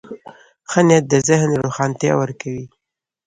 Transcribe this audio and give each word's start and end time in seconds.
ښه 0.69 0.79
نیت 0.87 1.05
د 1.09 1.13
ذهن 1.27 1.49
روښانتیا 1.63 2.13
ورکوي. 2.21 2.65